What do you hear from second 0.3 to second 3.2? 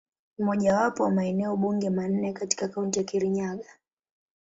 Ni mojawapo wa maeneo bunge manne katika Kaunti ya